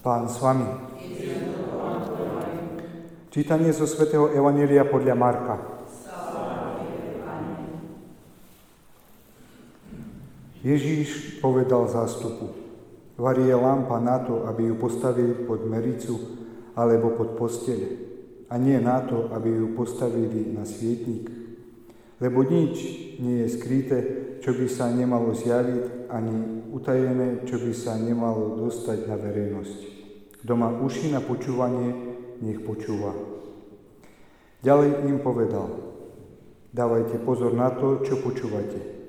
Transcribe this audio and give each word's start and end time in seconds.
Pán 0.00 0.24
s 0.32 0.40
vami. 0.40 0.64
Čítanie 3.28 3.68
zo 3.68 3.84
svätého 3.84 4.32
Evanielia 4.32 4.88
podľa 4.88 5.12
Marka. 5.12 5.60
Ježíš 10.64 11.36
povedal 11.44 11.84
zástupu, 11.84 12.48
varí 13.20 13.44
je 13.44 13.52
lampa 13.52 14.00
na 14.00 14.24
to, 14.24 14.48
aby 14.48 14.72
ju 14.72 14.80
postavili 14.80 15.36
pod 15.44 15.68
mericu 15.68 16.16
alebo 16.72 17.12
pod 17.12 17.36
postele, 17.36 18.00
a 18.48 18.56
nie 18.56 18.80
na 18.80 19.04
to, 19.04 19.28
aby 19.36 19.52
ju 19.52 19.76
postavili 19.76 20.56
na 20.56 20.64
svietnik. 20.64 21.28
Lebo 22.20 22.44
nič 22.44 22.76
nie 23.16 23.44
je 23.44 23.48
skryté, 23.48 23.98
čo 24.44 24.52
by 24.52 24.66
sa 24.68 24.92
nemalo 24.92 25.32
zjaviť, 25.32 26.08
ani 26.12 26.68
utajené, 26.72 27.48
čo 27.48 27.56
by 27.56 27.72
sa 27.72 27.96
nemalo 27.96 28.60
dostať 28.60 29.08
na 29.08 29.16
verejnosť. 29.16 29.78
Kto 30.44 30.52
má 30.56 30.72
uši 30.72 31.12
na 31.12 31.20
počúvanie, 31.24 31.92
nech 32.40 32.60
počúva. 32.64 33.12
Ďalej 34.60 35.08
im 35.08 35.18
povedal, 35.24 35.68
dávajte 36.72 37.20
pozor 37.24 37.56
na 37.56 37.72
to, 37.72 38.04
čo 38.04 38.20
počúvate. 38.20 39.00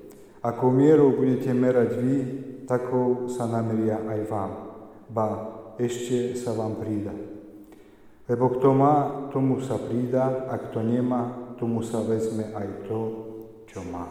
Ako 0.42 0.72
mierou 0.72 1.16
budete 1.16 1.52
merať 1.52 1.92
vy, 2.00 2.16
takou 2.68 3.28
sa 3.28 3.48
nameria 3.48 4.00
aj 4.08 4.20
vám. 4.32 4.52
Ba, 5.12 5.28
ešte 5.76 6.40
sa 6.40 6.56
vám 6.56 6.80
prída. 6.80 7.12
Lebo 8.32 8.48
kto 8.56 8.72
má, 8.72 8.96
tomu 9.36 9.60
sa 9.60 9.76
prída, 9.76 10.48
a 10.48 10.56
kto 10.56 10.80
nemá, 10.80 11.41
tomu 11.62 11.86
sa 11.86 12.02
vezme 12.02 12.50
aj 12.58 12.90
to, 12.90 13.00
čo 13.70 13.86
má. 13.86 14.10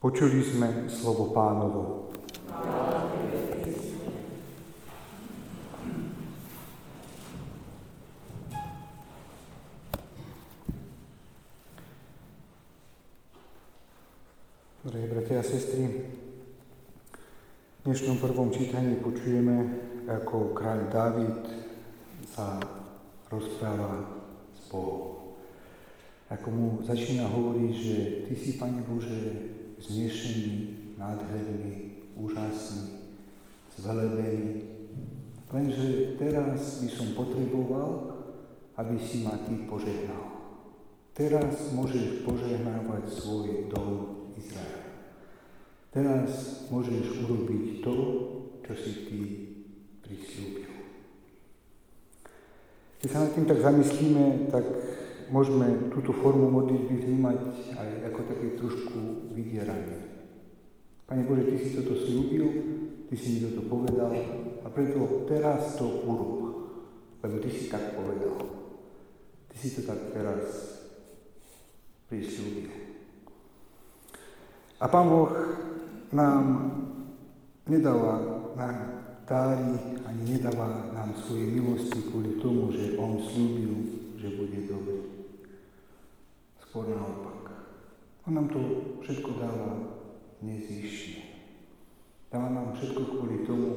Počuli 0.00 0.40
sme 0.40 0.88
slovo 0.88 1.28
pánovo. 1.36 2.08
Drahí 14.80 15.04
bratia 15.04 15.44
a 15.44 15.44
sestry, 15.44 15.84
v 17.76 17.80
dnešnom 17.84 18.16
prvom 18.24 18.48
čítaní 18.48 18.96
počujeme, 19.04 19.84
ako 20.08 20.56
kráľ 20.56 20.88
Dávid 20.88 21.36
sa 22.32 22.56
rozpráva 23.28 24.19
Bohom. 24.70 25.34
Ako 26.30 26.48
mu 26.54 26.66
začína 26.86 27.26
hovoriť, 27.26 27.72
že 27.74 27.96
Ty 28.30 28.32
si, 28.38 28.54
Pane 28.54 28.86
Bože, 28.86 29.18
zmiešený, 29.82 30.94
nádherný, 30.94 32.06
úžasný, 32.14 33.02
zvelebený. 33.74 34.70
Lenže 35.50 36.14
teraz 36.14 36.78
by 36.78 36.88
som 36.88 37.18
potreboval, 37.18 38.14
aby 38.78 38.94
si 39.02 39.26
ma 39.26 39.34
Ty 39.42 39.66
požehnal. 39.66 40.38
Teraz 41.10 41.74
môžeš 41.74 42.22
požehnávať 42.22 43.10
svoj 43.10 43.66
dom 43.66 44.30
Izrael. 44.38 44.86
Teraz 45.90 46.62
môžeš 46.70 47.26
urobiť 47.26 47.82
to, 47.82 47.96
čo 48.62 48.72
si 48.78 48.92
Ty 49.10 49.20
prislúbil. 50.06 50.70
Keď 53.00 53.08
sa 53.08 53.24
nad 53.24 53.32
tým 53.32 53.48
tak 53.48 53.64
zamyslíme, 53.64 54.52
tak 54.52 54.64
môžeme 55.32 55.88
túto 55.88 56.12
formu 56.12 56.52
modlitby 56.52 57.00
vnímať 57.00 57.40
aj 57.80 57.88
ako 58.12 58.20
také 58.28 58.46
trošku 58.60 58.98
vydieranie. 59.32 60.20
Pane 61.08 61.24
Bože, 61.24 61.48
Ty 61.48 61.56
si 61.56 61.80
toto 61.80 61.96
slúbil, 61.96 62.46
Ty 63.08 63.14
si 63.16 63.26
mi 63.32 63.38
toto 63.48 63.64
povedal 63.72 64.12
a 64.60 64.68
preto 64.68 65.24
teraz 65.24 65.80
to 65.80 66.04
urob, 66.04 66.32
lebo 67.24 67.34
Ty 67.40 67.48
si 67.48 67.72
tak 67.72 67.96
povedal. 67.96 68.36
Ty 69.48 69.56
si 69.56 69.68
to 69.74 69.80
tak 69.88 70.12
teraz 70.12 70.44
prislúbil. 72.12 72.68
A 74.76 74.84
Pán 74.92 75.08
Boh 75.08 75.32
nám 76.12 76.44
nedáva 77.64 78.44
nám 78.60 78.76
tári 79.30 79.78
ani 80.02 80.22
nedáva 80.26 80.90
nám 80.90 81.14
svoje 81.14 81.54
milosti 81.54 82.02
kvôli 82.10 82.42
tomu, 82.42 82.74
že 82.74 82.98
On 82.98 83.14
slúbil, 83.14 83.78
že 84.18 84.34
bude 84.34 84.58
dobrý. 84.66 85.30
Skôr 86.58 86.90
naopak. 86.90 87.54
On 88.26 88.34
nám 88.34 88.50
to 88.50 88.58
všetko 89.06 89.38
dáva 89.38 89.70
nezišne. 90.42 91.46
Dáva 92.26 92.50
nám 92.50 92.74
všetko 92.74 93.02
kvôli 93.06 93.46
tomu, 93.46 93.70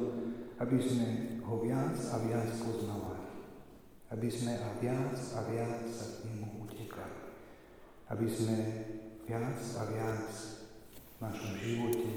aby 0.58 0.74
sme 0.82 1.38
ho 1.46 1.62
viac 1.62 1.94
a 2.02 2.16
viac 2.26 2.50
poznávali. 2.58 3.22
Aby 4.10 4.26
sme 4.34 4.58
a 4.58 4.68
viac 4.82 5.14
a 5.14 5.40
viac 5.46 5.86
sa 5.86 6.18
k 6.18 6.34
nemu 6.34 6.66
utekali. 6.66 7.30
Aby 8.10 8.26
sme 8.26 8.58
viac 9.22 9.58
a 9.78 9.82
viac 9.86 10.26
v 10.90 11.18
našom 11.22 11.52
živote 11.62 12.10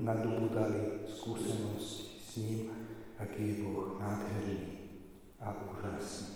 nadobudali 0.00 1.04
skúsenosť 1.04 2.13
s 2.34 2.42
ním, 2.42 2.66
aký 3.18 3.46
je 3.46 3.54
Boh 3.62 3.94
nádherný 4.02 4.58
a 5.38 5.54
úžasný. 5.54 6.34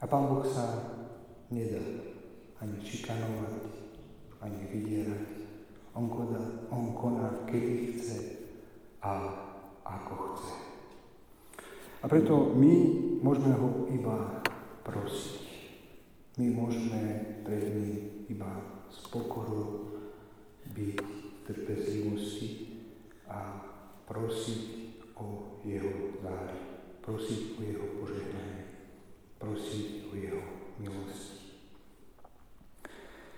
A 0.00 0.04
Pán 0.04 0.28
Boh 0.28 0.44
sa 0.44 0.84
nedá 1.48 1.80
ani 2.60 2.76
čikanovať, 2.84 3.72
ani 4.44 4.68
vydierať. 4.68 5.28
On 5.96 6.12
koná, 6.12 6.68
on 6.68 6.92
koná, 6.92 7.48
kedy 7.48 7.96
chce 7.96 8.18
a 9.00 9.32
ako 9.80 10.36
chce. 10.36 10.54
A 12.02 12.04
preto 12.04 12.52
my 12.52 12.72
môžeme 13.24 13.56
ho 13.56 13.88
iba 13.88 14.44
prosiť. 14.84 15.40
My 16.36 16.52
môžeme 16.52 17.00
pred 17.48 17.64
ním 17.64 18.28
iba 18.28 18.60
s 18.92 19.08
pokorou 19.08 19.96
byť 20.68 21.00
trpezlivosti 21.48 22.48
a 23.24 23.56
prosiť 24.04 24.81
o 25.22 25.62
jeho 25.62 26.18
dáry, 26.18 26.58
prosiť 26.98 27.40
o 27.54 27.60
jeho 27.62 27.86
požehnanie, 28.02 28.66
prosiť 29.38 30.10
o 30.10 30.12
jeho 30.18 30.42
milosti. 30.82 31.62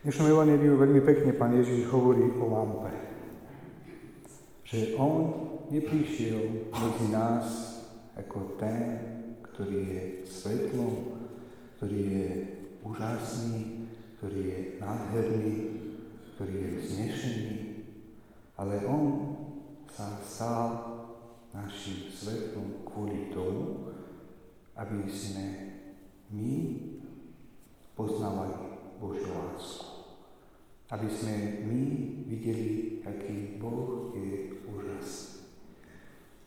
V 0.01 0.13
dnešnom 0.13 0.33
evaneliu 0.33 0.77
veľmi 0.77 1.01
pekne 1.05 1.33
pán 1.37 1.57
Ježiš 1.57 1.89
hovorí 1.89 2.29
o 2.37 2.45
lampe. 2.49 2.93
Že 4.65 4.97
on 5.01 5.17
neprišiel 5.69 6.73
medzi 6.73 7.07
nás 7.13 7.47
ako 8.17 8.57
ten, 8.61 9.01
ktorý 9.53 9.81
je 9.81 10.03
svetlom, 10.29 11.25
ktorý 11.77 12.01
je 12.01 12.29
úžasný, 12.85 13.89
ktorý 14.19 14.41
je 14.45 14.61
nádherný, 14.81 15.57
ktorý 16.35 16.55
je 16.59 16.71
vznešený, 16.81 17.53
ale 18.61 18.85
on 18.85 19.05
sa 19.89 20.19
stal 20.27 20.69
našim 21.55 22.11
svetom 22.11 22.83
kvôli 22.83 23.31
tomu, 23.31 23.95
aby 24.75 25.07
sme 25.07 25.47
my 26.35 26.55
poznávali 27.95 28.75
Božiu 28.99 29.31
lásku. 29.31 30.15
Aby 30.91 31.09
sme 31.11 31.65
my 31.67 31.83
videli, 32.27 33.01
aký 33.07 33.59
Boh 33.59 34.13
je 34.15 34.63
úžasný. 34.67 35.47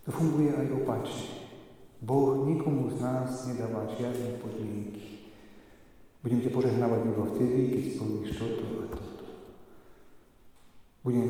To 0.07 0.09
funguje 0.15 0.55
aj 0.55 0.67
opačne. 0.71 1.47
Boh 1.99 2.45
nikomu 2.45 2.93
z 2.93 3.01
nás 3.01 3.47
nedáva 3.49 3.89
žiadne 3.91 4.39
podmienky. 4.39 5.27
Budem 6.21 6.43
ťa 6.43 6.51
požehnávať 6.53 7.01
iba 7.11 7.25
vtedy, 7.33 7.59
keď 7.71 7.83
splníš 7.95 8.29
toto 8.37 8.65
a 8.83 8.85
toto. 8.91 9.25
Budem 11.03 11.29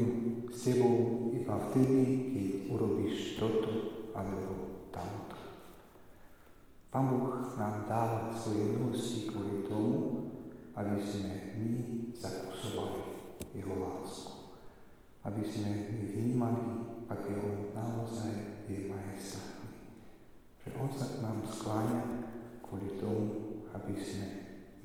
s 0.49 0.57
tebou 0.63 1.29
iba 1.33 1.55
vtedy, 1.69 1.99
keď 2.33 2.47
urobíš 2.73 3.37
toto 3.37 3.71
alebo 4.15 4.53
tamto. 4.89 5.26
Pán 6.87 7.11
Boh 7.11 7.35
nám 7.59 7.85
dáva 7.85 8.31
svoje 8.31 8.75
milosti 8.75 9.27
kvôli 9.27 9.67
tomu, 9.67 10.27
aby 10.73 10.97
sme 11.01 11.57
my 11.59 11.73
zakusovali 12.15 13.03
Jeho 13.51 13.75
lásku. 13.75 14.55
Aby 15.27 15.43
sme 15.43 15.91
my 15.91 16.03
vnímali, 16.15 16.63
aké 17.11 17.35
On 17.37 17.75
naozaj 17.75 18.63
je 18.71 18.87
majestátny. 18.87 19.71
Že 20.63 20.69
On 20.79 20.89
sa 20.93 21.05
k 21.11 21.15
nám 21.23 21.43
skláňa 21.43 22.01
kvôli 22.63 22.95
tomu, 22.95 23.25
aby 23.75 23.93
sme 23.99 24.25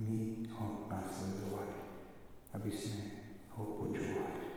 my 0.03 0.47
ho 0.59 0.91
nasledovali. 0.91 1.77
Aby 2.51 2.71
sme 2.75 3.01
ho 3.55 3.63
počúvali 3.79 4.53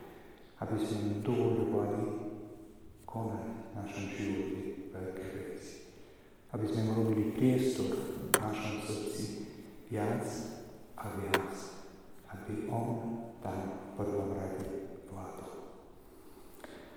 aby 0.56 0.76
sme 0.80 0.98
mu 1.04 1.14
dovolovali 1.20 2.00
konať 3.04 3.44
v 3.44 3.70
našom 3.76 4.04
živote 4.08 4.60
veľké 4.88 5.24
veci. 5.36 5.74
Aby 6.56 6.64
sme 6.64 6.80
mu 6.88 6.92
robili 7.04 7.36
priestor 7.36 7.92
v 7.92 8.36
našom 8.40 8.74
srdci 8.88 9.24
viac 9.92 10.24
a 10.96 11.04
viac, 11.12 11.52
aby 12.32 12.72
on 12.72 13.20
tam 13.44 13.58
v 13.68 14.00
prvom 14.00 14.32
rade 14.32 14.64
vládol. 15.12 15.52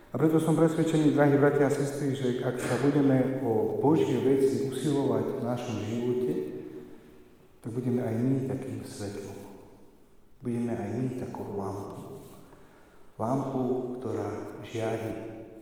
A 0.10 0.18
preto 0.18 0.42
som 0.42 0.58
presvedčený, 0.58 1.14
drahí 1.14 1.38
bratia 1.38 1.70
a 1.70 1.74
sestry, 1.74 2.18
že 2.18 2.42
ak 2.42 2.58
sa 2.58 2.82
budeme 2.82 3.46
o 3.46 3.78
Božie 3.78 4.18
veci 4.26 4.66
usilovať 4.66 5.26
v 5.38 5.42
našom 5.46 5.78
živote, 5.86 6.34
tak 7.62 7.70
budeme 7.78 8.02
aj 8.02 8.16
my 8.18 8.50
takým 8.50 8.82
svetlom. 8.82 9.38
Budeme 10.42 10.74
aj 10.74 10.90
my 10.98 11.06
takou 11.22 11.54
lampou. 11.54 12.26
Lampu, 13.22 13.64
ktorá 14.02 14.58
žiari 14.66 15.14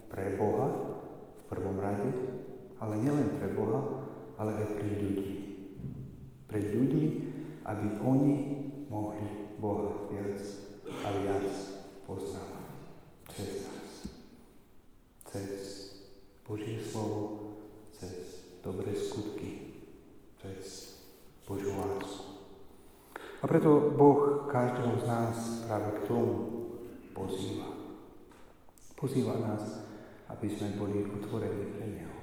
pre 0.07 0.39
Boha 0.39 0.95
v 1.27 1.43
prvom 1.51 1.83
rade, 1.83 2.07
ale 2.79 3.03
nielen 3.03 3.35
pre 3.43 3.51
Boha, 3.51 4.07
ale 4.39 4.63
aj 4.63 4.67
pre 4.79 4.85
ľudí. 4.95 5.31
Pre 6.47 6.59
ľudí, 6.61 7.05
aby 7.67 7.99
oni 7.99 8.35
mohli 8.87 9.27
Boha 9.59 10.07
viac 10.07 10.39
a 10.87 11.07
viac 11.19 11.51
poznávať. 12.07 12.63
Cez 13.35 13.76
Božie 16.47 16.79
slovo, 16.79 17.59
cez 17.91 18.47
dobré 18.63 18.95
skutky, 18.95 19.83
cez 20.39 20.95
Božiu 21.43 21.75
lásku. 21.75 22.39
A 23.43 23.45
preto 23.45 23.91
Boh 23.91 24.47
každého 24.47 24.95
z 24.95 25.05
nás 25.11 25.35
práve 25.67 25.99
k 25.99 26.07
tomu 26.07 26.35
pozýva. 27.11 27.67
Pozýva 28.95 29.35
nás, 29.43 29.91
aby 30.31 30.47
sme 30.47 30.79
boli 30.79 31.03
otvorení 31.03 31.67
pre 31.75 31.85
Neho. 31.91 32.19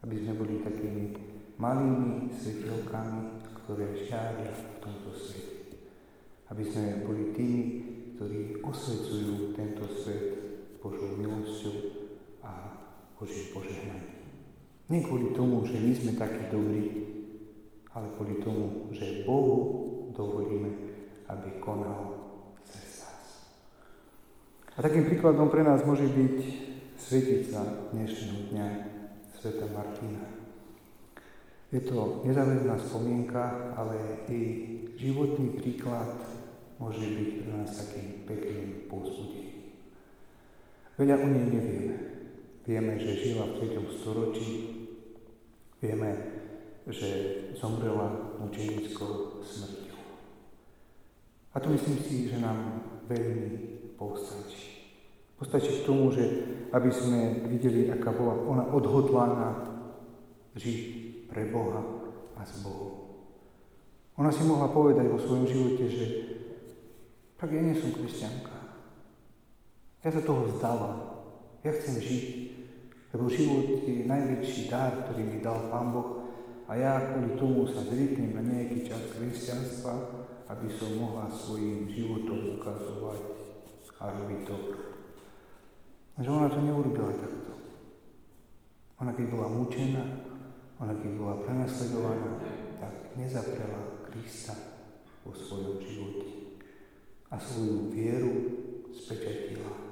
Aby 0.00 0.16
sme 0.24 0.32
boli 0.40 0.64
takými 0.64 1.04
malými 1.60 2.32
svetelkami, 2.32 3.20
ktoré 3.62 4.00
žiaria 4.00 4.48
v 4.48 4.80
tomto 4.80 5.12
svete. 5.12 5.76
Aby 6.48 6.64
sme 6.64 7.04
boli 7.04 7.36
tými, 7.36 7.62
ktorí 8.16 8.64
osvecujú 8.64 9.52
tento 9.52 9.84
svet 9.92 10.45
Nie 14.86 15.02
kvôli 15.02 15.34
tomu, 15.34 15.66
že 15.66 15.82
my 15.82 15.92
sme 15.98 16.12
takí 16.14 16.46
dobrí, 16.46 16.82
ale 17.90 18.06
kvôli 18.14 18.38
tomu, 18.38 18.86
že 18.94 19.26
Bohu 19.26 19.58
dovolíme, 20.14 20.70
aby 21.26 21.58
konal 21.58 22.22
cez 22.62 23.02
nás. 23.02 23.26
A 24.78 24.86
takým 24.86 25.10
príkladom 25.10 25.50
pre 25.50 25.66
nás 25.66 25.82
môže 25.82 26.06
byť 26.06 26.36
svetica 26.94 27.90
dnešného 27.90 28.54
dňa 28.54 28.66
Sveta 29.34 29.66
Martina. 29.74 30.22
Je 31.74 31.82
to 31.82 32.22
nezáväzná 32.22 32.78
spomienka, 32.78 33.74
ale 33.74 34.22
i 34.30 34.40
životný 34.94 35.58
príklad 35.58 36.14
môže 36.78 37.02
byť 37.02 37.30
pre 37.42 37.50
nás 37.58 37.70
takým 37.74 38.22
pekným 38.22 38.86
povzbudením. 38.86 39.74
Veľa 40.94 41.16
o 41.20 41.26
nej 41.26 41.46
nevieme. 41.50 41.85
Vieme, 42.66 42.98
že 42.98 43.14
žila 43.14 43.46
v 43.46 43.62
3. 43.62 43.78
storočí. 43.94 44.50
Vieme, 45.78 46.10
že 46.90 47.10
zomrela 47.54 48.34
mučenickou 48.42 49.38
smrťou. 49.38 50.02
A 51.54 51.60
to 51.62 51.70
myslím 51.70 51.96
si, 52.02 52.26
že 52.26 52.42
nám 52.42 52.82
veľmi 53.06 53.48
postačí. 53.94 54.98
Postačí 55.38 55.78
k 55.78 55.86
tomu, 55.86 56.10
že 56.10 56.26
aby 56.74 56.90
sme 56.90 57.46
videli, 57.46 57.86
aká 57.86 58.10
bola 58.10 58.34
ona 58.34 58.64
odhodlaná 58.74 59.78
žiť 60.58 60.78
pre 61.30 61.46
Boha 61.54 61.86
a 62.34 62.42
s 62.42 62.66
Bohom. 62.66 63.14
Ona 64.18 64.32
si 64.34 64.42
mohla 64.42 64.74
povedať 64.74 65.06
vo 65.06 65.22
svojom 65.22 65.46
živote, 65.46 65.84
že 65.86 66.04
tak 67.38 67.52
ja 67.52 67.62
nie 67.62 67.78
som 67.78 67.94
kresťanka. 67.94 68.56
Ja 70.02 70.10
sa 70.10 70.24
toho 70.24 70.50
vzdala. 70.50 71.14
Ja 71.60 71.70
chcem 71.76 72.00
žiť, 72.00 72.24
život 73.12 73.86
je 73.86 74.04
najväčší 74.04 74.68
dar, 74.68 75.06
ktorý 75.06 75.22
mi 75.22 75.38
dal 75.38 75.70
Pán 75.70 75.94
Boh 75.94 76.26
a 76.66 76.74
ja 76.74 76.98
kvôli 76.98 77.38
tomu 77.38 77.62
sa 77.70 77.78
zrieknem 77.86 78.34
na 78.34 78.42
nejaký 78.42 78.90
čas 78.90 79.14
kresťanstva, 79.14 79.92
aby 80.50 80.66
som 80.66 80.98
mohla 80.98 81.30
svojim 81.30 81.86
životom 81.86 82.58
ukazovať 82.58 83.22
a 84.02 84.04
robiť 84.12 84.40
dobro. 84.44 84.78
Že 86.18 86.28
ona 86.28 86.48
to 86.50 86.60
neurobila 86.60 87.12
takto. 87.14 87.52
Ona 89.00 89.12
keď 89.12 89.26
bola 89.30 89.48
mučená, 89.52 90.04
ona 90.80 90.92
keď 90.96 91.12
bola 91.16 91.34
prenasledovaná, 91.44 92.32
tak 92.80 92.94
nezaprela 93.16 94.04
Krista 94.08 94.56
vo 95.24 95.32
svojom 95.32 95.80
živote. 95.80 96.58
A 97.30 97.36
svoju 97.38 97.90
vieru 97.94 98.32
spečatila 98.92 99.85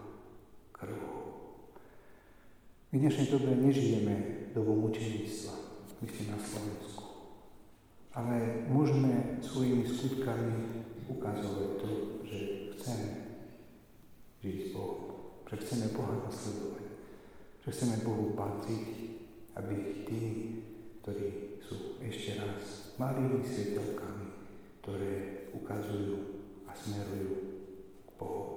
My 2.95 3.03
v 3.03 3.11
dnešnej 3.11 3.27
dobe 3.27 3.59
nežijeme 3.59 4.15
dobu 4.55 4.87
mučenictva, 4.87 5.51
myslím 5.99 6.31
na 6.31 6.39
Slovensku. 6.39 7.03
Ale 8.15 8.71
môžeme 8.71 9.43
svojimi 9.43 9.83
skutkami 9.83 10.87
ukazovať 11.11 11.71
to, 11.83 11.91
že 12.23 12.39
chceme 12.79 13.07
žiť 14.39 14.57
s 14.63 14.67
Bohom, 14.71 15.11
že 15.43 15.59
chceme 15.59 15.91
Boha 15.91 16.23
nasledovať, 16.23 16.87
že 17.67 17.69
chceme 17.75 17.97
Bohu 18.07 18.31
patriť 18.39 18.87
a 19.59 19.67
byť 19.67 19.85
tými, 20.07 20.33
ktorí 21.03 21.59
sú 21.67 21.99
ešte 21.99 22.39
raz 22.39 22.95
malými 22.95 23.43
svetelkami, 23.43 24.55
ktoré 24.87 25.15
ukazujú 25.51 26.47
a 26.63 26.71
smerujú 26.71 27.59
k 28.07 28.11
Bohu. 28.15 28.54